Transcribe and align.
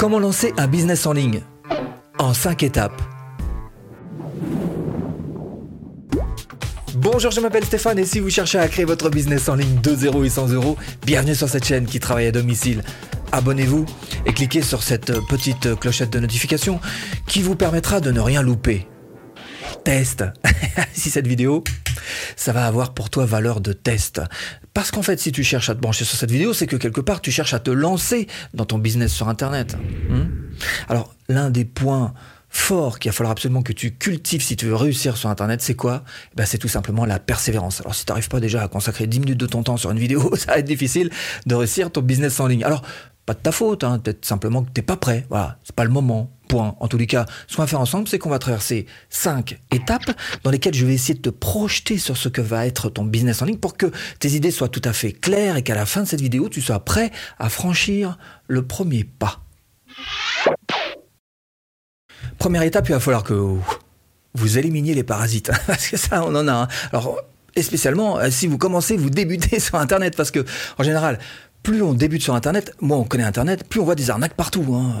Comment 0.00 0.18
lancer 0.18 0.54
un 0.56 0.66
business 0.66 1.04
en 1.04 1.12
ligne 1.12 1.42
En 2.18 2.32
5 2.32 2.62
étapes. 2.62 3.02
Bonjour, 6.94 7.30
je 7.30 7.38
m'appelle 7.42 7.66
Stéphane 7.66 7.98
et 7.98 8.06
si 8.06 8.18
vous 8.18 8.30
cherchez 8.30 8.58
à 8.58 8.66
créer 8.68 8.86
votre 8.86 9.10
business 9.10 9.50
en 9.50 9.56
ligne 9.56 9.78
de 9.82 9.94
0 9.94 10.24
et 10.24 10.30
100 10.30 10.52
euros, 10.52 10.78
bienvenue 11.04 11.34
sur 11.34 11.50
cette 11.50 11.66
chaîne 11.66 11.84
qui 11.84 12.00
travaille 12.00 12.28
à 12.28 12.32
domicile. 12.32 12.82
Abonnez-vous 13.32 13.84
et 14.24 14.32
cliquez 14.32 14.62
sur 14.62 14.82
cette 14.82 15.12
petite 15.28 15.78
clochette 15.78 16.14
de 16.14 16.20
notification 16.20 16.80
qui 17.26 17.42
vous 17.42 17.54
permettra 17.54 18.00
de 18.00 18.10
ne 18.10 18.20
rien 18.20 18.40
louper. 18.40 18.88
Test. 19.84 20.24
si 20.94 21.10
cette 21.10 21.26
vidéo, 21.26 21.62
ça 22.36 22.52
va 22.52 22.66
avoir 22.66 22.94
pour 22.94 23.10
toi 23.10 23.26
valeur 23.26 23.60
de 23.60 23.72
test. 23.72 24.20
Parce 24.74 24.90
qu'en 24.90 25.02
fait, 25.02 25.20
si 25.20 25.32
tu 25.32 25.44
cherches 25.44 25.70
à 25.70 25.74
te 25.74 25.80
brancher 25.80 26.04
sur 26.04 26.16
cette 26.16 26.30
vidéo, 26.30 26.52
c'est 26.52 26.66
que 26.66 26.76
quelque 26.76 27.00
part, 27.00 27.20
tu 27.20 27.30
cherches 27.30 27.54
à 27.54 27.60
te 27.60 27.70
lancer 27.70 28.26
dans 28.54 28.64
ton 28.64 28.78
business 28.78 29.12
sur 29.12 29.28
Internet. 29.28 29.76
Hmm 30.08 30.26
Alors, 30.88 31.14
l'un 31.28 31.50
des 31.50 31.64
points 31.64 32.14
forts 32.50 32.98
qu'il 32.98 33.10
va 33.10 33.12
falloir 33.16 33.30
absolument 33.30 33.62
que 33.62 33.72
tu 33.72 33.92
cultives 33.92 34.42
si 34.42 34.56
tu 34.56 34.66
veux 34.66 34.74
réussir 34.74 35.16
sur 35.16 35.30
Internet, 35.30 35.62
c'est 35.62 35.74
quoi? 35.74 36.02
Eh 36.32 36.36
ben, 36.36 36.44
C'est 36.44 36.58
tout 36.58 36.68
simplement 36.68 37.04
la 37.04 37.20
persévérance. 37.20 37.80
Alors 37.80 37.94
si 37.94 38.04
tu 38.04 38.10
n'arrives 38.10 38.28
pas 38.28 38.40
déjà 38.40 38.62
à 38.62 38.68
consacrer 38.68 39.06
10 39.06 39.20
minutes 39.20 39.38
de 39.38 39.46
ton 39.46 39.62
temps 39.62 39.76
sur 39.76 39.90
une 39.92 39.98
vidéo, 39.98 40.34
ça 40.36 40.52
va 40.52 40.58
être 40.58 40.66
difficile 40.66 41.10
de 41.46 41.54
réussir 41.54 41.92
ton 41.92 42.02
business 42.02 42.40
en 42.40 42.48
ligne. 42.48 42.64
Alors, 42.64 42.82
pas 43.26 43.34
de 43.34 43.38
ta 43.38 43.52
faute, 43.52 43.84
hein, 43.84 43.98
peut-être 43.98 44.24
simplement 44.24 44.64
que 44.64 44.70
t'es 44.70 44.82
pas 44.82 44.96
prêt. 44.96 45.26
Voilà, 45.28 45.58
c'est 45.62 45.74
pas 45.74 45.84
le 45.84 45.90
moment. 45.90 46.30
Point. 46.48 46.74
En 46.80 46.88
tous 46.88 46.98
les 46.98 47.06
cas, 47.06 47.26
ce 47.46 47.54
qu'on 47.54 47.62
va 47.62 47.68
faire 47.68 47.80
ensemble, 47.80 48.08
c'est 48.08 48.18
qu'on 48.18 48.28
va 48.28 48.40
traverser 48.40 48.86
cinq 49.08 49.60
étapes 49.70 50.10
dans 50.42 50.50
lesquelles 50.50 50.74
je 50.74 50.84
vais 50.84 50.94
essayer 50.94 51.14
de 51.14 51.20
te 51.20 51.30
projeter 51.30 51.96
sur 51.96 52.16
ce 52.16 52.28
que 52.28 52.40
va 52.40 52.66
être 52.66 52.90
ton 52.90 53.04
business 53.04 53.40
en 53.40 53.44
ligne 53.44 53.58
pour 53.58 53.76
que 53.76 53.86
tes 54.18 54.30
idées 54.30 54.50
soient 54.50 54.68
tout 54.68 54.82
à 54.84 54.92
fait 54.92 55.12
claires 55.12 55.56
et 55.56 55.62
qu'à 55.62 55.76
la 55.76 55.86
fin 55.86 56.02
de 56.02 56.08
cette 56.08 56.20
vidéo, 56.20 56.48
tu 56.48 56.60
sois 56.60 56.84
prêt 56.84 57.12
à 57.38 57.48
franchir 57.50 58.18
le 58.48 58.66
premier 58.66 59.04
pas. 59.04 59.44
Première 62.38 62.62
étape, 62.62 62.88
il 62.88 62.92
va 62.92 63.00
falloir 63.00 63.22
que 63.22 63.34
vous 64.34 64.58
éliminiez 64.58 64.94
les 64.94 65.04
parasites. 65.04 65.50
Parce 65.66 65.88
que 65.88 65.96
ça, 65.96 66.24
on 66.24 66.34
en 66.34 66.48
a. 66.48 66.68
Alors, 66.92 67.20
et 67.56 67.62
spécialement 67.62 68.18
euh, 68.18 68.30
si 68.30 68.46
vous 68.46 68.58
commencez, 68.58 68.96
vous 68.96 69.10
débutez 69.10 69.60
sur 69.60 69.76
Internet. 69.76 70.16
Parce 70.16 70.30
que, 70.30 70.44
en 70.78 70.82
général, 70.82 71.18
plus 71.62 71.82
on 71.82 71.94
débute 71.94 72.22
sur 72.22 72.34
Internet, 72.34 72.74
moi 72.80 72.96
on 72.96 73.04
connaît 73.04 73.24
Internet, 73.24 73.68
plus 73.68 73.80
on 73.80 73.84
voit 73.84 73.94
des 73.94 74.10
arnaques 74.10 74.34
partout. 74.34 74.74
Hein. 74.74 74.94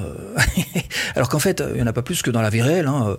Alors 1.14 1.28
qu'en 1.28 1.38
fait, 1.38 1.62
il 1.70 1.76
n'y 1.76 1.82
en 1.82 1.86
a 1.86 1.92
pas 1.92 2.02
plus 2.02 2.22
que 2.22 2.30
dans 2.30 2.42
la 2.42 2.50
vie 2.50 2.62
réelle. 2.62 2.86
Hein. 2.86 3.16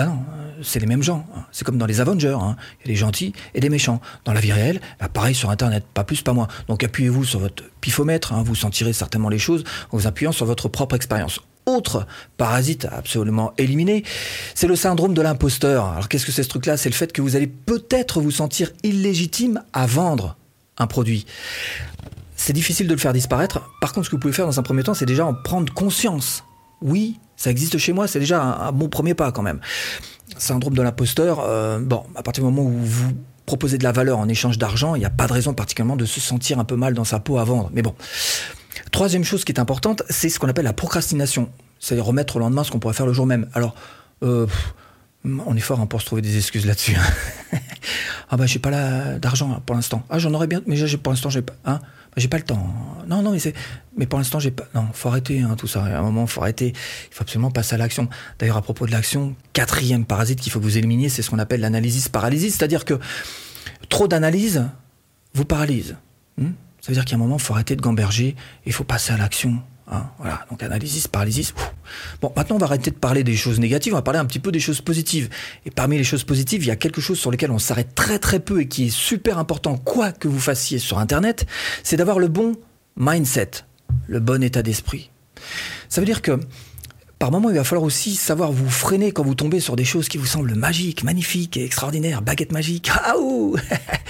Bah 0.00 0.06
non, 0.06 0.20
c'est 0.62 0.80
les 0.80 0.86
mêmes 0.86 1.02
gens. 1.02 1.26
Hein. 1.36 1.44
C'est 1.52 1.64
comme 1.64 1.76
dans 1.76 1.86
les 1.86 2.00
Avengers. 2.00 2.38
Hein. 2.40 2.56
Il 2.78 2.86
y 2.86 2.90
a 2.90 2.94
des 2.94 2.96
gentils 2.96 3.34
et 3.54 3.60
des 3.60 3.68
méchants. 3.68 4.00
Dans 4.24 4.32
la 4.32 4.40
vie 4.40 4.52
réelle, 4.52 4.80
bah 4.98 5.08
pareil 5.08 5.34
sur 5.34 5.50
Internet, 5.50 5.84
pas 5.92 6.04
plus, 6.04 6.22
pas 6.22 6.32
moins. 6.32 6.48
Donc 6.68 6.82
appuyez-vous 6.82 7.24
sur 7.24 7.38
votre 7.38 7.64
pifomètre, 7.80 8.34
vous 8.42 8.54
sentirez 8.54 8.92
certainement 8.92 9.28
les 9.28 9.38
choses 9.38 9.62
en 9.90 9.98
vous 9.98 10.06
appuyant 10.06 10.32
sur 10.32 10.46
votre 10.46 10.68
propre 10.68 10.96
expérience. 10.96 11.40
Autre 11.66 12.06
parasite 12.38 12.88
absolument 12.90 13.52
éliminé, 13.58 14.02
c'est 14.54 14.66
le 14.66 14.74
syndrome 14.74 15.12
de 15.12 15.20
l'imposteur. 15.20 15.84
Alors 15.84 16.08
qu'est-ce 16.08 16.24
que 16.24 16.32
c'est 16.32 16.42
ce 16.42 16.48
truc-là? 16.48 16.78
C'est 16.78 16.88
le 16.88 16.94
fait 16.94 17.12
que 17.12 17.20
vous 17.20 17.36
allez 17.36 17.46
peut-être 17.46 18.22
vous 18.22 18.30
sentir 18.30 18.72
illégitime 18.82 19.62
à 19.74 19.86
vendre 19.86 20.36
un 20.78 20.86
produit. 20.86 21.26
C'est 22.42 22.54
difficile 22.54 22.86
de 22.86 22.94
le 22.94 22.98
faire 22.98 23.12
disparaître. 23.12 23.60
Par 23.82 23.92
contre, 23.92 24.06
ce 24.06 24.10
que 24.10 24.16
vous 24.16 24.20
pouvez 24.20 24.32
faire 24.32 24.46
dans 24.46 24.58
un 24.58 24.62
premier 24.62 24.82
temps, 24.82 24.94
c'est 24.94 25.04
déjà 25.04 25.26
en 25.26 25.34
prendre 25.34 25.70
conscience. 25.74 26.42
Oui, 26.80 27.20
ça 27.36 27.50
existe 27.50 27.76
chez 27.76 27.92
moi, 27.92 28.08
c'est 28.08 28.18
déjà 28.18 28.42
un, 28.42 28.72
bon 28.72 28.88
premier 28.88 29.12
pas 29.12 29.30
quand 29.30 29.42
même. 29.42 29.60
Syndrome 30.38 30.72
de 30.72 30.80
l'imposteur, 30.80 31.40
euh, 31.40 31.80
bon, 31.80 32.02
à 32.16 32.22
partir 32.22 32.42
du 32.42 32.50
moment 32.50 32.66
où 32.66 32.72
vous 32.72 33.12
proposez 33.44 33.76
de 33.76 33.84
la 33.84 33.92
valeur 33.92 34.18
en 34.18 34.26
échange 34.26 34.56
d'argent, 34.56 34.94
il 34.94 35.00
n'y 35.00 35.04
a 35.04 35.10
pas 35.10 35.26
de 35.26 35.34
raison 35.34 35.52
particulièrement 35.52 35.96
de 35.96 36.06
se 36.06 36.18
sentir 36.18 36.58
un 36.58 36.64
peu 36.64 36.76
mal 36.76 36.94
dans 36.94 37.04
sa 37.04 37.20
peau 37.20 37.36
à 37.36 37.44
vendre. 37.44 37.68
Mais 37.74 37.82
bon. 37.82 37.94
Troisième 38.90 39.22
chose 39.22 39.44
qui 39.44 39.52
est 39.52 39.60
importante, 39.60 40.02
c'est 40.08 40.30
ce 40.30 40.38
qu'on 40.38 40.48
appelle 40.48 40.64
la 40.64 40.72
procrastination. 40.72 41.50
C'est 41.78 42.00
remettre 42.00 42.36
au 42.36 42.38
lendemain 42.38 42.64
ce 42.64 42.70
qu'on 42.70 42.78
pourrait 42.78 42.94
faire 42.94 43.06
le 43.06 43.12
jour 43.12 43.26
même. 43.26 43.50
Alors, 43.52 43.74
euh, 44.22 44.46
on 45.24 45.54
est 45.58 45.60
fort 45.60 45.78
hein, 45.78 45.86
pour 45.86 46.00
se 46.00 46.06
trouver 46.06 46.22
des 46.22 46.38
excuses 46.38 46.64
là-dessus. 46.64 46.96
Hein. 46.96 47.58
ah 48.30 48.38
bah 48.38 48.46
j'ai 48.46 48.60
pas 48.60 48.70
d'argent 49.18 49.62
pour 49.66 49.76
l'instant. 49.76 50.04
Ah 50.08 50.18
j'en 50.18 50.32
aurais 50.32 50.46
bien, 50.46 50.62
mais 50.66 50.78
pour 51.02 51.12
l'instant 51.12 51.28
j'ai 51.28 51.42
pas. 51.42 51.52
Hein 51.66 51.80
j'ai 52.16 52.28
pas 52.28 52.38
le 52.38 52.42
temps. 52.42 52.74
Non, 53.06 53.22
non, 53.22 53.32
mais 53.32 53.38
c'est, 53.38 53.54
mais 53.96 54.06
pour 54.06 54.18
l'instant, 54.18 54.38
j'ai 54.40 54.50
pas. 54.50 54.64
Non, 54.74 54.88
faut 54.92 55.08
arrêter 55.08 55.40
hein, 55.40 55.54
tout 55.56 55.66
ça. 55.66 55.84
À 55.84 55.98
un 55.98 56.02
moment, 56.02 56.26
faut 56.26 56.42
arrêter. 56.42 56.68
Il 56.68 57.14
faut 57.14 57.22
absolument 57.22 57.50
passer 57.50 57.74
à 57.74 57.78
l'action. 57.78 58.08
D'ailleurs, 58.38 58.56
à 58.56 58.62
propos 58.62 58.86
de 58.86 58.92
l'action, 58.92 59.34
quatrième 59.52 60.04
parasite 60.04 60.40
qu'il 60.40 60.50
faut 60.50 60.58
que 60.58 60.64
vous 60.64 60.78
éliminiez, 60.78 61.08
c'est 61.08 61.22
ce 61.22 61.30
qu'on 61.30 61.38
appelle 61.38 61.60
l'analysis 61.60 62.08
paralysis, 62.08 62.56
c'est-à-dire 62.56 62.84
que 62.84 62.98
trop 63.88 64.08
d'analyse 64.08 64.68
vous 65.34 65.44
paralyse. 65.44 65.96
Hmm? 66.36 66.52
Ça 66.80 66.88
veut 66.88 66.94
dire 66.94 67.04
qu'à 67.04 67.16
un 67.16 67.18
moment, 67.18 67.38
faut 67.38 67.54
arrêter 67.54 67.76
de 67.76 67.82
gamberger 67.82 68.28
et 68.28 68.36
il 68.66 68.72
faut 68.72 68.84
passer 68.84 69.12
à 69.12 69.16
l'action. 69.16 69.62
Hein, 69.92 70.08
voilà, 70.18 70.46
donc 70.48 70.62
analysis, 70.62 71.08
paralysis. 71.08 71.52
Bon, 72.20 72.32
maintenant 72.36 72.56
on 72.56 72.58
va 72.60 72.66
arrêter 72.66 72.92
de 72.92 72.96
parler 72.96 73.24
des 73.24 73.34
choses 73.34 73.58
négatives, 73.58 73.92
on 73.92 73.96
va 73.96 74.02
parler 74.02 74.20
un 74.20 74.24
petit 74.24 74.38
peu 74.38 74.52
des 74.52 74.60
choses 74.60 74.80
positives. 74.80 75.28
Et 75.66 75.70
parmi 75.72 75.98
les 75.98 76.04
choses 76.04 76.22
positives, 76.22 76.62
il 76.62 76.68
y 76.68 76.70
a 76.70 76.76
quelque 76.76 77.00
chose 77.00 77.18
sur 77.18 77.32
lequel 77.32 77.50
on 77.50 77.58
s'arrête 77.58 77.94
très 77.96 78.20
très 78.20 78.38
peu 78.38 78.60
et 78.60 78.68
qui 78.68 78.86
est 78.86 78.90
super 78.90 79.38
important, 79.38 79.76
quoi 79.76 80.12
que 80.12 80.28
vous 80.28 80.38
fassiez 80.38 80.78
sur 80.78 80.98
Internet, 80.98 81.44
c'est 81.82 81.96
d'avoir 81.96 82.20
le 82.20 82.28
bon 82.28 82.54
mindset, 82.96 83.50
le 84.06 84.20
bon 84.20 84.44
état 84.44 84.62
d'esprit. 84.62 85.10
Ça 85.88 86.00
veut 86.00 86.06
dire 86.06 86.22
que 86.22 86.38
par 87.20 87.30
moment, 87.30 87.50
il 87.50 87.56
va 87.56 87.64
falloir 87.64 87.84
aussi 87.84 88.14
savoir 88.14 88.50
vous 88.50 88.70
freiner 88.70 89.12
quand 89.12 89.22
vous 89.22 89.34
tombez 89.34 89.60
sur 89.60 89.76
des 89.76 89.84
choses 89.84 90.08
qui 90.08 90.16
vous 90.16 90.24
semblent 90.24 90.54
magiques, 90.54 91.04
magnifiques 91.04 91.58
et 91.58 91.66
extraordinaires. 91.66 92.22
Baguette 92.22 92.50
magique, 92.50 92.90
ah 93.04 93.18
ouh 93.20 93.56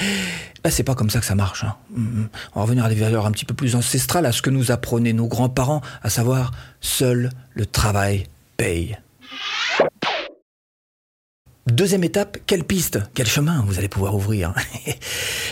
bah, 0.62 0.70
C'est 0.70 0.84
pas 0.84 0.94
comme 0.94 1.10
ça 1.10 1.18
que 1.18 1.26
ça 1.26 1.34
marche. 1.34 1.64
Hein. 1.64 1.74
Mm, 1.90 2.02
mm. 2.02 2.28
On 2.54 2.60
va 2.60 2.62
revenir 2.62 2.84
à 2.84 2.88
des 2.88 2.94
valeurs 2.94 3.26
un 3.26 3.32
petit 3.32 3.44
peu 3.44 3.52
plus 3.52 3.74
ancestrales, 3.74 4.26
à 4.26 4.32
ce 4.32 4.42
que 4.42 4.50
nous 4.50 4.70
apprenaient 4.70 5.12
nos 5.12 5.26
grands-parents, 5.26 5.80
à 6.04 6.08
savoir 6.08 6.52
seul 6.80 7.30
le 7.52 7.66
travail 7.66 8.28
paye. 8.56 8.96
Deuxième 11.66 12.04
étape, 12.04 12.38
quelle 12.46 12.62
piste, 12.62 13.00
quel 13.14 13.26
chemin 13.26 13.64
vous 13.66 13.76
allez 13.78 13.88
pouvoir 13.88 14.14
ouvrir 14.14 14.54
eh 14.86 14.94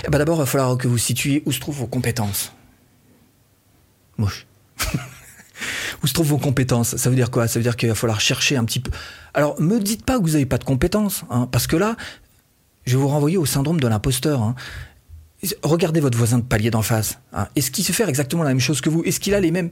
ben, 0.08 0.18
D'abord, 0.18 0.36
il 0.36 0.40
va 0.40 0.46
falloir 0.46 0.78
que 0.78 0.86
vous 0.86 0.96
situiez 0.96 1.42
où 1.44 1.50
se 1.50 1.58
trouvent 1.58 1.78
vos 1.78 1.86
compétences. 1.88 2.52
Mouche. 4.16 4.46
Où 6.02 6.06
se 6.06 6.14
trouvent 6.14 6.28
vos 6.28 6.38
compétences. 6.38 6.96
Ça 6.96 7.10
veut 7.10 7.16
dire 7.16 7.30
quoi? 7.30 7.48
Ça 7.48 7.58
veut 7.58 7.62
dire 7.62 7.76
qu'il 7.76 7.88
va 7.88 7.94
falloir 7.94 8.20
chercher 8.20 8.56
un 8.56 8.64
petit 8.64 8.80
peu. 8.80 8.90
Alors, 9.34 9.60
me 9.60 9.78
dites 9.78 10.04
pas 10.04 10.18
que 10.18 10.22
vous 10.22 10.32
n'avez 10.32 10.46
pas 10.46 10.58
de 10.58 10.64
compétences, 10.64 11.24
hein, 11.30 11.48
parce 11.50 11.66
que 11.66 11.76
là, 11.76 11.96
je 12.84 12.96
vais 12.96 13.02
vous 13.02 13.08
renvoyer 13.08 13.36
au 13.36 13.46
syndrome 13.46 13.80
de 13.80 13.88
l'imposteur. 13.88 14.42
Hein. 14.42 14.54
Regardez 15.62 16.00
votre 16.00 16.18
voisin 16.18 16.38
de 16.38 16.44
palier 16.44 16.70
d'en 16.70 16.82
face. 16.82 17.18
Hein. 17.32 17.48
Est-ce 17.54 17.70
qu'il 17.70 17.84
se 17.84 17.92
fait 17.92 18.08
exactement 18.08 18.42
la 18.42 18.50
même 18.50 18.60
chose 18.60 18.80
que 18.80 18.90
vous? 18.90 19.02
Est-ce 19.04 19.20
qu'il 19.20 19.34
a 19.34 19.40
les 19.40 19.50
mêmes? 19.50 19.70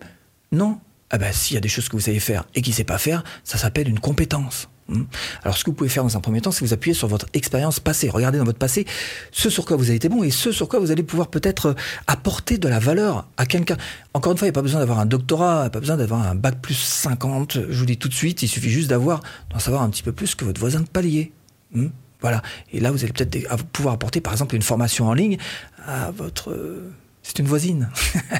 Non. 0.53 0.79
Ah 1.11 1.19
ben, 1.19 1.33
s'il 1.33 1.55
y 1.55 1.59
a 1.59 1.61
des 1.61 1.69
choses 1.69 1.89
que 1.89 1.97
vous 1.97 2.03
savez 2.03 2.21
faire 2.21 2.45
et 2.55 2.63
qu'il 2.63 2.73
ne 2.73 2.77
sait 2.77 2.85
pas 2.85 2.99
faire, 2.99 3.23
ça 3.45 3.59
s'appelle 3.59 3.89
une 3.89 4.01
compétence. 4.01 4.69
Hmm. 4.89 5.03
Alors, 5.43 5.57
ce 5.57 5.65
que 5.65 5.71
vous 5.71 5.77
pouvez 5.77 5.91
faire 5.91 6.05
dans 6.05 6.17
un 6.17 6.21
premier 6.21 6.41
temps, 6.41 6.53
c'est 6.53 6.65
vous 6.65 6.73
appuyer 6.73 6.95
sur 6.95 7.09
votre 7.09 7.27
expérience 7.33 7.81
passée. 7.81 8.09
Regardez 8.09 8.39
dans 8.39 8.45
votre 8.45 8.59
passé 8.59 8.87
ce 9.33 9.51
sur 9.51 9.65
quoi 9.65 9.77
vous 9.77 9.89
avez 9.89 9.97
été 9.97 10.09
bon 10.09 10.23
et 10.23 10.31
ce 10.31 10.53
sur 10.53 10.69
quoi 10.69 10.79
vous 10.79 10.93
allez 10.93 11.03
pouvoir 11.03 11.29
peut-être 11.29 11.67
euh, 11.67 11.75
apporter 12.07 12.57
de 12.59 12.69
la 12.69 12.79
valeur 12.79 13.27
à 13.37 13.47
quelqu'un. 13.47 13.77
Encore 14.15 14.33
une 14.33 14.39
fois, 14.39 14.47
il 14.47 14.51
n'y 14.51 14.55
a 14.55 14.59
pas 14.59 14.63
besoin 14.63 14.81
d'avoir 14.81 15.01
un 15.01 15.07
doctorat, 15.07 15.71
pas 15.71 15.81
besoin 15.81 15.97
d'avoir 15.97 16.25
un 16.25 16.37
bac 16.37 16.61
plus 16.61 16.79
50. 16.79 17.59
Je 17.69 17.79
vous 17.79 17.87
dis 17.87 17.97
tout 17.97 18.09
de 18.09 18.15
suite, 18.15 18.43
il 18.43 18.49
suffit 18.49 18.71
juste 18.71 18.89
d'avoir, 18.89 19.23
d'en 19.51 19.59
savoir 19.59 19.83
un 19.83 19.91
petit 19.91 20.05
peu 20.05 20.13
plus 20.13 20.35
que 20.35 20.45
votre 20.45 20.61
voisin 20.61 20.81
de 20.81 20.89
palier. 20.89 21.33
Hmm. 21.73 21.89
voilà. 22.21 22.43
Et 22.73 22.79
là, 22.79 22.93
vous 22.93 23.03
allez 23.03 23.13
peut-être 23.13 23.65
pouvoir 23.73 23.95
apporter, 23.95 24.21
par 24.21 24.33
exemple, 24.33 24.55
une 24.55 24.63
formation 24.63 25.09
en 25.09 25.15
ligne 25.15 25.37
à 25.85 26.13
votre 26.13 26.53
euh, 26.53 26.93
c'est 27.27 27.41
une 27.41 27.47
voisine. 27.47 27.91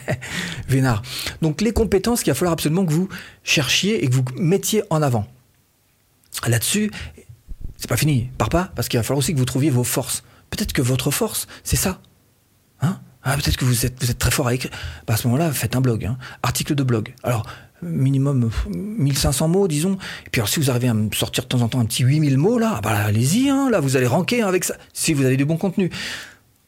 Vénard. 0.69 1.03
Donc 1.43 1.61
les 1.61 1.73
compétences 1.73 2.23
qu'il 2.23 2.31
va 2.31 2.37
falloir 2.37 2.53
absolument 2.53 2.87
que 2.87 2.93
vous 2.93 3.09
cherchiez 3.43 4.05
et 4.05 4.09
que 4.09 4.15
vous 4.15 4.25
mettiez 4.37 4.85
en 4.91 5.03
avant. 5.03 5.27
Là-dessus, 6.47 6.93
c'est 7.77 7.89
pas 7.89 7.97
fini, 7.97 8.31
part 8.39 8.49
pas, 8.49 8.71
parce 8.77 8.89
qu'il 8.89 8.99
va 8.99 9.03
falloir 9.03 9.19
aussi 9.19 9.33
que 9.33 9.39
vous 9.39 9.45
trouviez 9.45 9.71
vos 9.71 9.83
forces. 9.83 10.23
Peut-être 10.51 10.73
que 10.73 10.83
votre 10.83 11.11
force, 11.11 11.49
c'est 11.65 11.77
ça. 11.77 12.01
Hein? 12.81 13.01
Ah, 13.25 13.35
peut-être 13.35 13.57
que 13.57 13.65
vous 13.65 13.87
êtes, 13.87 14.19
très 14.19 14.31
fort 14.31 14.47
à 14.47 14.55
écrire. 14.55 14.71
Bah, 15.09 15.15
à 15.15 15.17
ce 15.17 15.27
moment-là, 15.27 15.51
faites 15.51 15.75
un 15.75 15.81
blog, 15.81 16.05
hein. 16.05 16.17
article 16.45 16.77
de 16.77 16.85
blog. 16.85 17.13
Alors, 17.25 17.45
minimum 17.83 18.51
1500 18.69 19.49
mots, 19.49 19.67
disons. 19.67 19.99
Et 20.27 20.31
puis 20.31 20.41
alors, 20.41 20.49
si 20.49 20.61
vous 20.61 20.71
arrivez 20.71 20.87
à 20.87 20.95
me 20.95 21.11
sortir 21.13 21.43
de 21.43 21.49
temps 21.49 21.63
en 21.63 21.69
temps 21.69 21.81
un 21.81 21.87
petit 21.87 22.05
8000 22.05 22.39
mots, 22.39 22.59
là, 22.59 22.81
bah, 22.85 22.91
allez-y, 22.91 23.51
hein, 23.51 23.69
là, 23.69 23.81
vous 23.81 23.97
allez 23.97 24.07
ranker 24.07 24.43
avec 24.43 24.63
ça, 24.63 24.77
si 24.93 25.13
vous 25.13 25.25
avez 25.25 25.37
du 25.37 25.45
bon 25.45 25.57
contenu. 25.57 25.91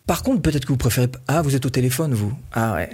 Par 0.09 0.23
contre, 0.23 0.41
peut-être 0.41 0.65
que 0.65 0.73
vous 0.73 0.79
préférez... 0.79 1.09
Ah, 1.29 1.43
vous 1.43 1.55
êtes 1.55 1.67
au 1.67 1.71
téléphone, 1.71 2.15
vous. 2.15 2.33
Ah 2.53 2.73
ouais. 2.73 2.89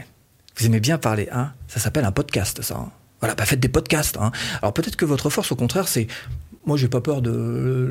Vous 0.56 0.66
aimez 0.66 0.80
bien 0.80 0.98
parler, 0.98 1.28
hein 1.30 1.52
Ça 1.68 1.78
s'appelle 1.78 2.04
un 2.04 2.10
podcast, 2.10 2.60
ça. 2.60 2.74
Hein. 2.74 2.90
Voilà, 3.20 3.36
bah 3.36 3.46
faites 3.46 3.60
des 3.60 3.68
podcasts. 3.68 4.16
Hein. 4.16 4.32
Alors 4.60 4.74
peut-être 4.74 4.96
que 4.96 5.04
votre 5.04 5.30
force, 5.30 5.52
au 5.52 5.56
contraire, 5.56 5.86
c'est 5.86 6.08
moi 6.66 6.76
j'ai 6.76 6.88
pas 6.88 7.00
peur 7.00 7.22
de 7.22 7.30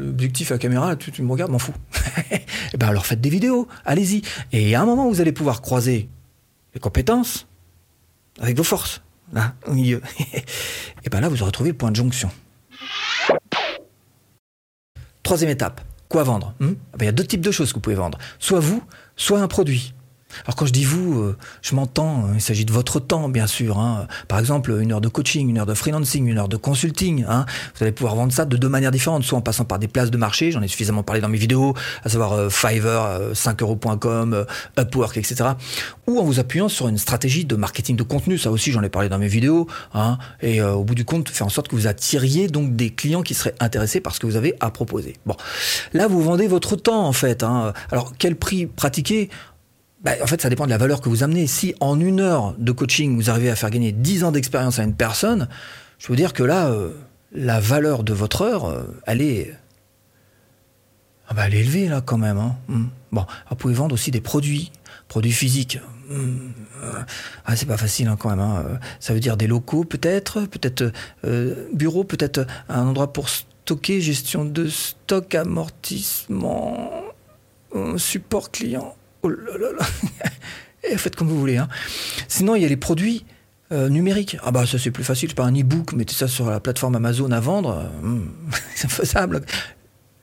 l'objectif 0.08 0.52
à 0.52 0.56
la 0.56 0.60
caméra, 0.60 0.96
tu, 0.98 1.22
me 1.22 1.32
regardes, 1.32 1.52
m'en 1.52 1.58
fous. 1.58 1.74
eh 2.32 2.78
ben 2.78 2.90
alors 2.90 3.06
faites 3.06 3.22
des 3.22 3.30
vidéos, 3.30 3.68
allez-y. 3.86 4.24
Et 4.52 4.76
à 4.76 4.82
un 4.82 4.86
moment 4.86 5.10
vous 5.10 5.22
allez 5.22 5.32
pouvoir 5.32 5.62
croiser 5.62 6.10
les 6.74 6.82
compétences 6.82 7.48
avec 8.42 8.58
vos 8.58 8.64
forces, 8.64 9.02
là, 9.32 9.56
au 9.68 9.74
milieu. 9.74 10.02
et 11.04 11.10
ben 11.10 11.22
là 11.22 11.30
vous 11.30 11.42
aurez 11.42 11.52
trouvé 11.52 11.70
le 11.70 11.78
point 11.78 11.92
de 11.92 11.96
jonction. 11.96 12.30
Troisième 15.24 15.50
étape, 15.50 15.82
quoi 16.10 16.24
vendre 16.24 16.54
hmm? 16.60 16.74
Ah 16.94 16.98
ben, 16.98 17.06
Il 17.06 17.08
y 17.08 17.10
a 17.10 17.14
deux 17.14 17.26
types 17.26 17.42
de 17.42 17.52
choses 17.52 17.70
que 17.70 17.76
vous 17.76 17.82
pouvez 17.82 17.96
vendre. 17.96 18.18
Soit 18.38 18.60
vous, 18.60 18.84
soit 19.16 19.40
un 19.40 19.48
produit. 19.48 19.94
Alors 20.46 20.56
quand 20.56 20.66
je 20.66 20.74
dis 20.74 20.86
vous, 20.86 21.20
euh, 21.20 21.38
je 21.62 21.76
m'entends, 21.76 22.30
il 22.34 22.42
s'agit 22.42 22.66
de 22.66 22.72
votre 22.72 23.00
temps 23.00 23.30
bien 23.30 23.48
sûr. 23.48 23.80
Hein. 23.80 24.08
Par 24.28 24.40
exemple, 24.40 24.78
une 24.82 24.92
heure 24.92 25.02
de 25.02 25.08
coaching, 25.08 25.50
une 25.50 25.58
heure 25.58 25.66
de 25.66 25.74
freelancing, 25.74 26.28
une 26.28 26.38
heure 26.38 26.50
de 26.50 26.58
consulting. 26.58 27.26
Hein. 27.28 27.46
Vous 27.76 27.84
allez 27.84 27.92
pouvoir 27.92 28.16
vendre 28.16 28.32
ça 28.32 28.46
de 28.46 28.58
deux 28.58 28.70
manières 28.70 28.92
différentes, 28.92 29.24
soit 29.24 29.38
en 29.38 29.42
passant 29.42 29.66
par 29.66 29.80
des 29.80 29.88
places 29.88 30.12
de 30.12 30.18
marché, 30.18 30.52
j'en 30.52 30.62
ai 30.62 30.68
suffisamment 30.68 31.04
parlé 31.04 31.22
dans 31.22 31.30
mes 31.30 31.38
vidéos, 31.38 31.74
à 32.04 32.10
savoir 32.10 32.34
euh, 32.34 32.50
Fiverr, 32.50 33.34
5euros.com, 33.34 34.34
euh, 34.34 34.46
Upwork, 34.80 35.18
etc. 35.18 35.52
Ou 36.08 36.20
en 36.20 36.24
vous 36.24 36.40
appuyant 36.40 36.70
sur 36.70 36.88
une 36.88 36.98
stratégie 36.98 37.46
de 37.46 37.56
marketing 37.56 37.96
de 37.96 38.04
contenu, 38.04 38.38
ça 38.38 38.52
aussi 38.52 38.72
j'en 38.72 38.84
ai 38.84 38.90
parlé 38.90 39.10
dans 39.10 39.20
mes 39.20 39.28
vidéos. 39.28 39.68
Hein. 39.94 40.18
Et 40.42 40.62
au 40.62 40.84
bout 40.84 40.96
du 40.96 41.06
compte, 41.06 41.30
faire 41.30 41.48
en 41.48 41.50
sorte 41.50 41.68
que 41.68 41.76
vous 41.76 41.88
attiriez 41.88 42.48
donc 42.48 42.76
des 42.76 42.90
clients 42.90 43.22
qui 43.22 43.34
seraient 43.34 43.56
intéressés 43.60 44.00
par 44.00 44.14
ce 44.14 44.20
que 44.20 44.26
vous 44.26 44.36
avez 44.36 44.56
à 44.60 44.72
proposer. 44.72 45.16
Bon, 45.26 45.36
là 45.94 46.08
vous 46.08 46.22
vendez 46.22 46.48
votre 46.48 46.76
temps 46.76 47.08
en 47.08 47.14
fait. 47.14 47.44
Hein. 47.44 47.74
Alors 47.92 48.14
quel 48.18 48.36
prix 48.36 48.66
pratiquer? 48.66 49.30
Bah, 50.04 50.12
en 50.22 50.28
fait, 50.28 50.42
ça 50.42 50.50
dépend 50.50 50.66
de 50.66 50.70
la 50.70 50.78
valeur 50.78 51.00
que 51.00 51.08
vous 51.08 51.24
amenez. 51.24 51.48
Si 51.48 51.76
en 51.80 52.00
une 52.00 52.20
heure 52.20 52.56
de 52.58 52.72
coaching, 52.74 53.16
vous 53.16 53.30
arrivez 53.30 53.50
à 53.50 53.56
faire 53.56 53.70
gagner 53.70 53.94
10 53.94 54.26
ans 54.26 54.32
d'expérience 54.32 54.80
à 54.80 54.84
une 54.84 54.96
personne, 54.96 55.48
je 55.98 56.08
veux 56.08 56.18
dire 56.18 56.34
que 56.34 56.44
là, 56.44 56.68
euh, 56.68 56.92
la 57.32 57.62
valeur 57.62 58.04
de 58.04 58.14
votre 58.14 58.42
heure, 58.42 58.66
euh, 58.66 58.84
elle 59.08 59.22
est... 59.22 59.54
Ah 61.30 61.34
bah, 61.34 61.44
elle 61.48 61.56
est 61.56 61.62
élevée, 61.62 61.88
là, 61.88 62.02
quand 62.02 62.18
même. 62.18 62.38
Hein. 62.38 62.58
Hmm. 62.68 62.88
Bon, 63.14 63.26
vous 63.50 63.56
pouvez 63.56 63.74
vendre 63.74 63.94
aussi 63.94 64.12
des 64.12 64.20
produits, 64.20 64.74
produits 65.08 65.32
physiques. 65.32 65.80
Hmm. 66.10 66.52
Ah, 67.46 67.56
c'est 67.56 67.66
pas 67.66 67.78
facile, 67.78 68.10
hein, 68.10 68.18
quand 68.20 68.30
même. 68.30 68.42
Hein. 68.42 68.66
Ça 69.00 69.14
veut 69.14 69.22
dire 69.22 69.38
des 69.38 69.48
locaux, 69.48 69.86
peut-être, 69.86 70.42
peut-être 70.42 70.92
euh, 71.24 71.70
bureau, 71.72 72.04
peut-être 72.04 72.46
un 72.68 72.88
endroit 72.88 73.14
pour 73.14 73.30
stocker, 73.30 74.02
gestion 74.02 74.44
de 74.44 74.68
stock, 74.68 75.34
amortissement, 75.34 76.92
support 77.96 78.52
client. 78.52 78.98
Oh 79.24 79.30
là 79.30 79.58
là 79.58 79.68
là. 79.80 79.86
Et 80.90 80.98
faites 80.98 81.16
comme 81.16 81.30
vous 81.30 81.40
voulez. 81.40 81.58
Hein. 81.58 81.70
Sinon, 82.28 82.56
il 82.56 82.62
y 82.62 82.66
a 82.66 82.68
les 82.68 82.78
produits 82.78 83.26
euh, 83.72 83.90
numériques. 83.90 84.38
Ah 84.44 84.52
bah 84.52 84.66
ça 84.66 84.78
c'est 84.78 84.92
plus 84.92 85.04
facile, 85.04 85.30
c'est 85.30 85.36
pas 85.36 85.46
un 85.46 85.56
e-book, 85.56 85.94
mettez 85.94 86.14
ça 86.14 86.28
sur 86.28 86.50
la 86.50 86.60
plateforme 86.60 86.96
Amazon 86.96 87.32
à 87.32 87.40
vendre. 87.40 87.90
Hmm, 88.02 88.28
c'est 88.76 88.92
faisable. 88.92 89.42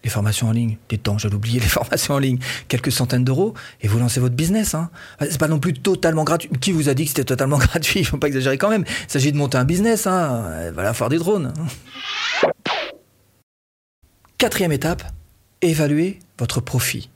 Les 0.04 0.08
formations 0.08 0.48
en 0.48 0.52
ligne, 0.52 0.78
des 0.88 0.98
temps, 0.98 1.18
j'allais 1.18 1.34
oublier 1.34 1.60
les 1.60 1.66
formations 1.66 2.14
en 2.14 2.18
ligne, 2.18 2.38
quelques 2.68 2.92
centaines 2.92 3.24
d'euros, 3.24 3.54
et 3.80 3.88
vous 3.88 3.98
lancez 3.98 4.20
votre 4.20 4.34
business. 4.34 4.74
Hein. 4.74 4.90
Ah, 5.18 5.24
c'est 5.28 5.38
pas 5.40 5.48
non 5.48 5.58
plus 5.58 5.74
totalement 5.74 6.24
gratuit. 6.24 6.48
Qui 6.60 6.72
vous 6.72 6.88
a 6.88 6.94
dit 6.94 7.04
que 7.04 7.10
c'était 7.10 7.24
totalement 7.24 7.58
gratuit? 7.58 8.00
Il 8.00 8.04
faut 8.04 8.18
pas 8.18 8.28
exagérer 8.28 8.56
quand 8.56 8.70
même. 8.70 8.84
Il 8.86 9.10
s'agit 9.10 9.32
de 9.32 9.36
monter 9.36 9.58
un 9.58 9.64
business. 9.64 10.06
Hein. 10.06 10.70
Voilà, 10.72 10.94
faire 10.94 11.08
des 11.08 11.18
drones. 11.18 11.52
Quatrième 14.38 14.72
étape, 14.72 15.02
évaluer 15.60 16.18
votre 16.38 16.60
profit. 16.60 17.10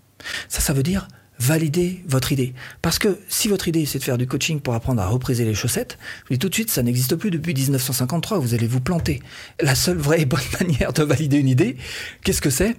Ça, 0.49 0.61
ça 0.61 0.73
veut 0.73 0.83
dire 0.83 1.09
valider 1.39 2.03
votre 2.07 2.33
idée. 2.33 2.55
Parce 2.83 2.99
que 2.99 3.19
si 3.29 3.49
votre 3.49 3.69
idée 3.69 3.87
c'est 3.87 3.99
de 3.99 4.05
faire 4.05 4.19
du 4.19 4.27
coaching 4.27 4.61
pour 4.61 4.75
apprendre 4.75 5.03
à 5.03 5.07
repriser 5.07 5.45
les 5.45 5.55
chaussettes, 5.55 5.99
je 6.25 6.29
vous 6.29 6.35
dis 6.35 6.39
tout 6.39 6.49
de 6.49 6.55
suite, 6.55 6.71
ça 6.71 6.83
n'existe 6.83 7.17
plus 7.17 7.31
depuis 7.31 7.55
1953, 7.55 8.39
vous 8.39 8.55
allez 8.55 8.67
vous 8.67 8.81
planter. 8.81 9.21
La 9.61 9.75
seule 9.75 9.99
vraie 9.99 10.23
et 10.23 10.27
bonne 10.27 10.41
manière 10.61 10.93
de 10.93 11.03
valider 11.03 11.39
une 11.39 11.49
idée, 11.49 11.77
qu'est-ce 12.23 12.43
que 12.43 12.51
c'est? 12.51 12.77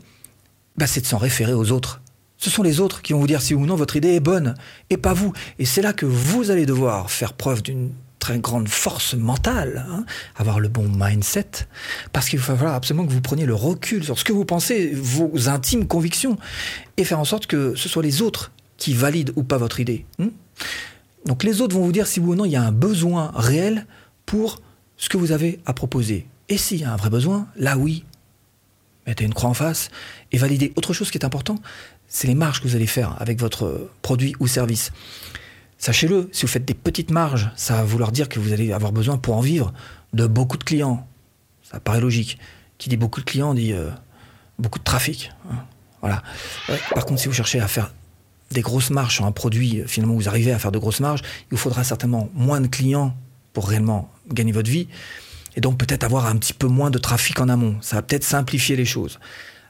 Bah, 0.78 0.88
C'est 0.88 1.02
de 1.02 1.06
s'en 1.06 1.18
référer 1.18 1.54
aux 1.54 1.72
autres. 1.72 2.02
Ce 2.38 2.50
sont 2.50 2.64
les 2.64 2.80
autres 2.80 3.02
qui 3.02 3.14
vont 3.14 3.20
vous 3.20 3.28
dire 3.28 3.42
si 3.42 3.54
ou 3.56 3.66
non 3.66 3.76
votre 3.76 3.96
idée 3.96 4.14
est 4.14 4.20
bonne, 4.20 4.56
et 4.90 4.98
pas 4.98 5.14
vous. 5.14 5.34
Et 5.58 5.66
c'est 5.66 5.82
là 5.82 5.94
que 5.94 6.06
vous 6.06 6.52
allez 6.52 6.66
devoir 6.66 7.10
faire 7.10 7.34
preuve 7.34 7.62
d'une 7.64 7.92
grande 8.38 8.68
force 8.68 9.14
mentale, 9.14 9.86
hein, 9.90 10.06
avoir 10.36 10.60
le 10.60 10.68
bon 10.68 10.88
mindset, 10.88 11.68
parce 12.14 12.30
qu'il 12.30 12.40
va 12.40 12.56
falloir 12.56 12.76
absolument 12.76 13.06
que 13.06 13.12
vous 13.12 13.22
preniez 13.22 13.46
le 13.46 13.56
recul 13.56 14.04
sur 14.04 14.18
ce 14.18 14.24
que 14.24 14.34
vous 14.34 14.46
pensez, 14.46 14.92
vos 14.94 15.50
intimes 15.50 15.88
convictions, 15.88 16.38
et 16.98 17.04
faire 17.04 17.20
en 17.20 17.26
sorte 17.26 17.48
que 17.48 17.76
ce 17.76 17.90
soit 17.90 18.04
les 18.04 18.22
autres 18.22 18.52
qui 18.78 18.94
valident 18.94 19.32
ou 19.36 19.44
pas 19.44 19.58
votre 19.58 19.80
idée. 19.80 20.06
Hmm 20.20 20.30
Donc 21.26 21.44
les 21.44 21.62
autres 21.62 21.76
vont 21.76 21.84
vous 21.84 21.92
dire 21.92 22.08
si 22.08 22.20
oui 22.20 22.30
ou 22.30 22.36
non 22.36 22.46
il 22.46 22.52
y 22.52 22.56
a 22.56 22.64
un 22.64 22.72
besoin 22.72 23.32
réel 23.36 23.86
pour 24.26 24.62
ce 24.98 25.10
que 25.10 25.18
vous 25.18 25.32
avez 25.32 25.60
à 25.66 25.74
proposer. 25.74 26.28
Et 26.50 26.58
s'il 26.58 26.80
y 26.80 26.84
a 26.84 26.94
un 26.94 26.96
vrai 26.96 27.10
besoin, 27.10 27.48
là 27.56 27.78
oui, 27.78 28.06
mettez 29.08 29.24
une 29.24 29.34
croix 29.34 29.50
en 29.50 29.54
face 29.54 29.90
et 30.32 30.38
validez. 30.38 30.74
Autre 30.76 30.94
chose 30.94 31.12
qui 31.12 31.18
est 31.18 31.26
important, 31.26 31.60
c'est 32.08 32.28
les 32.28 32.36
marges 32.36 32.62
que 32.62 32.68
vous 32.68 32.76
allez 32.76 32.88
faire 32.88 33.16
avec 33.20 33.40
votre 33.40 33.90
produit 34.02 34.36
ou 34.40 34.48
service. 34.48 34.92
Sachez-le, 35.86 36.30
si 36.32 36.42
vous 36.42 36.48
faites 36.48 36.66
des 36.66 36.74
petites 36.74 37.12
marges, 37.12 37.52
ça 37.56 37.76
va 37.76 37.84
vouloir 37.84 38.12
dire 38.12 38.28
que 38.28 38.40
vous 38.40 38.54
allez 38.54 38.74
avoir 38.74 38.92
besoin 38.92 39.20
pour 39.20 39.38
en 39.38 39.40
vivre 39.40 39.72
de 40.14 40.26
beaucoup 40.26 40.58
de 40.58 40.64
clients. 40.64 41.08
Ça 41.62 41.80
paraît 41.80 42.02
logique. 42.02 42.40
Qui 42.80 42.90
dit 42.90 42.98
beaucoup 42.98 43.20
de 43.20 43.26
clients 43.26 43.54
dit 43.54 43.72
euh, 43.72 43.92
beaucoup 44.58 44.80
de 44.80 44.84
trafic. 44.84 45.32
Hein. 45.48 45.58
Voilà. 46.02 46.24
par 46.96 47.06
contre, 47.06 47.22
si 47.22 47.28
vous 47.28 47.36
cherchez 47.36 47.60
à 47.60 47.68
faire 47.68 47.94
des 48.50 48.62
grosses 48.62 48.90
marges 48.90 49.14
sur 49.14 49.26
un 49.28 49.32
produit, 49.32 49.84
finalement 49.86 50.16
vous 50.16 50.28
arrivez 50.28 50.52
à 50.52 50.58
faire 50.58 50.72
de 50.72 50.80
grosses 50.80 51.02
marges, 51.02 51.22
il 51.22 51.52
vous 51.52 51.58
faudra 51.58 51.84
certainement 51.84 52.32
moins 52.34 52.62
de 52.62 52.68
clients 52.68 53.16
pour 53.54 53.70
réellement 53.70 54.10
gagner 54.32 54.54
votre 54.54 54.72
vie, 54.72 54.88
et 55.56 55.62
donc 55.62 55.78
peut-être 55.78 56.04
avoir 56.04 56.26
un 56.26 56.38
petit 56.38 56.54
peu 56.54 56.66
moins 56.66 56.90
de 56.90 56.98
trafic 56.98 57.40
en 57.40 57.48
amont. 57.48 57.78
Ça 57.82 57.98
va 57.98 58.02
peut-être 58.02 58.24
simplifier 58.24 58.76
les 58.76 58.86
choses. 58.86 59.20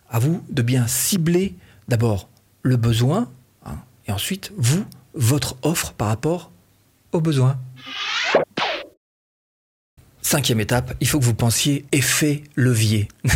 À 0.09 0.19
vous 0.19 0.41
de 0.49 0.61
bien 0.61 0.87
cibler 0.87 1.55
d'abord 1.89 2.29
le 2.61 2.77
besoin, 2.77 3.29
hein, 3.65 3.79
et 4.07 4.13
ensuite 4.13 4.53
vous, 4.55 4.85
votre 5.15 5.57
offre 5.63 5.93
par 5.93 6.07
rapport 6.07 6.51
aux 7.11 7.21
besoins. 7.21 7.57
Cinquième 10.21 10.59
étape, 10.59 10.95
il 11.01 11.07
faut 11.07 11.19
que 11.19 11.25
vous 11.25 11.35
pensiez 11.35 11.85
effet 11.91 12.43
levier. 12.55 13.07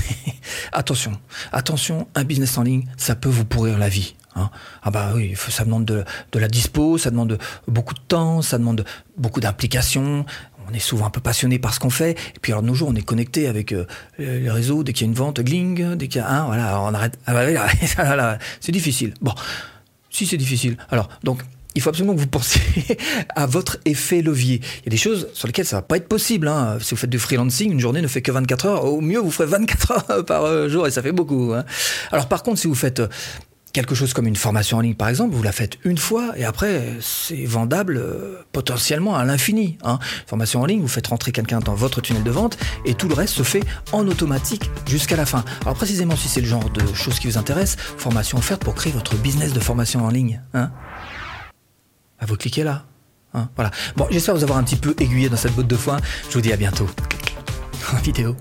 attention, 0.74 1.12
attention, 1.52 2.08
un 2.16 2.24
business 2.24 2.58
en 2.58 2.64
ligne, 2.64 2.86
ça 2.98 3.16
peut 3.16 3.30
vous 3.30 3.46
pourrir 3.46 3.78
la 3.78 3.90
vie. 3.90 4.16
Hein. 4.36 4.50
Ah 4.82 4.90
bah 4.90 5.12
oui, 5.16 5.36
ça 5.36 5.66
demande 5.66 5.86
de, 5.86 6.04
la 6.34 6.48
dispo, 6.48 6.98
ça 6.98 7.12
demande 7.12 7.38
beaucoup 7.68 7.94
de 7.94 8.00
temps, 8.00 8.42
ça 8.42 8.58
demande 8.58 8.86
beaucoup 9.18 9.40
d'implication. 9.40 10.26
On 10.68 10.74
est 10.74 10.80
souvent 10.80 11.06
un 11.06 11.10
peu 11.12 11.22
passionné 11.22 11.60
par 11.60 11.74
ce 11.76 11.80
qu'on 11.80 11.90
fait. 11.90 12.12
Et 12.36 12.40
puis 12.42 12.52
alors 12.52 12.64
de 12.64 12.68
nos 12.68 12.74
jours, 12.76 12.90
on 12.90 12.96
est 12.96 13.02
connecté 13.02 13.48
avec 13.48 13.72
euh, 13.72 13.86
les 14.18 14.50
réseaux. 14.50 14.84
Dès 14.84 14.94
qu'il 14.94 15.06
y 15.06 15.10
a 15.10 15.12
une 15.12 15.18
vente, 15.18 15.40
gling, 15.40 15.96
dès 15.96 16.08
qu'il 16.08 16.22
y 16.22 16.24
a 16.24 16.30
un, 16.30 16.46
voilà, 16.46 16.82
on 16.82 16.94
arrête. 16.94 17.20
Ah 17.28 17.34
bah 17.34 18.38
c'est 18.60 18.72
difficile. 18.72 19.14
Bon, 19.22 19.34
si 20.10 20.26
c'est 20.26 20.38
difficile. 20.38 20.78
Alors 20.90 21.10
donc 21.24 21.44
il 21.80 21.82
faut 21.82 21.90
absolument 21.90 22.14
que 22.14 22.20
vous 22.20 22.28
pensiez 22.28 22.62
à 23.36 23.46
votre 23.46 23.78
effet 23.86 24.22
levier. 24.22 24.60
Il 24.82 24.86
y 24.86 24.90
a 24.90 24.92
des 24.92 24.98
choses 24.98 25.30
sur 25.34 25.48
lesquelles 25.48 25.66
ça 25.66 25.78
va 25.78 25.82
pas 25.82 25.96
être 25.96 26.10
possible. 26.10 26.50
Hein. 26.50 26.78
Si 26.82 26.92
vous 26.92 26.98
faites 26.98 27.10
du 27.10 27.20
freelancing, 27.20 27.72
une 27.72 27.80
journée 27.80 28.02
ne 28.02 28.08
fait 28.08 28.22
que 28.22 28.34
24 28.34 28.66
heures. 28.66 28.84
Au 28.84 29.00
mieux, 29.00 29.20
vous 29.20 29.32
ferez 29.32 29.48
24 29.48 29.92
heures 30.12 30.26
par 30.26 30.44
euh, 30.44 30.68
jour 30.68 30.86
et 30.88 30.92
ça 30.92 31.02
fait 31.02 31.14
beaucoup. 31.14 31.54
Hein. 31.54 31.64
Alors 32.12 32.28
par 32.28 32.44
contre, 32.44 32.60
si 32.60 32.68
vous 32.68 32.76
faites 32.76 33.00
euh, 33.00 33.08
quelque 33.72 33.96
chose 33.96 34.12
comme 34.12 34.28
une 34.28 34.36
formation 34.36 34.78
en 34.78 34.82
ligne, 34.82 34.96
par 34.96 35.08
exemple, 35.08 35.34
vous 35.34 35.42
la 35.42 35.54
faites 35.54 35.78
une 35.86 35.98
fois 35.98 36.34
et 36.36 36.44
après, 36.44 36.98
c'est 37.00 37.46
vendable 37.46 37.96
euh, 37.96 38.44
potentiellement 38.52 39.16
à 39.16 39.24
l'infini. 39.24 39.78
Hein. 39.84 40.00
Formation 40.28 40.62
en 40.62 40.66
ligne, 40.66 40.82
vous 40.82 40.90
faites 40.90 41.08
rentrer 41.08 41.32
quelqu'un 41.32 41.60
dans 41.60 41.76
votre 41.76 42.02
tunnel 42.02 42.24
de 42.24 42.32
vente 42.32 42.58
et 42.86 42.94
tout 42.94 43.08
le 43.08 43.14
reste 43.14 43.36
se 43.36 43.44
fait 43.44 43.64
en 43.94 44.06
automatique 44.06 44.70
jusqu'à 44.86 45.16
la 45.16 45.26
fin. 45.26 45.46
Alors 45.62 45.76
précisément, 45.76 46.18
si 46.18 46.28
c'est 46.28 46.42
le 46.42 46.48
genre 46.48 46.70
de 46.70 46.94
choses 46.94 47.20
qui 47.20 47.28
vous 47.28 47.38
intéresse, 47.38 47.78
formation 47.98 48.38
offerte 48.38 48.66
pour 48.66 48.76
créer 48.76 48.92
votre 48.92 49.16
business 49.16 49.54
de 49.54 49.62
formation 49.62 50.04
en 50.04 50.10
ligne. 50.10 50.42
Bah, 52.20 52.26
vous 52.28 52.36
cliquez 52.36 52.64
là. 52.64 52.86
Hein, 53.34 53.50
voilà. 53.56 53.72
Bon, 53.96 54.08
j'espère 54.10 54.36
vous 54.36 54.44
avoir 54.44 54.58
un 54.58 54.64
petit 54.64 54.76
peu 54.76 54.96
aiguillé 55.00 55.30
dans 55.30 55.38
cette 55.38 55.56
botte 55.56 55.68
de 55.68 55.76
foin. 55.76 55.98
Je 56.30 56.34
vous 56.34 56.42
dis 56.42 56.52
à 56.52 56.58
bientôt 56.58 56.88
en 57.94 57.98
vidéo. 58.02 58.36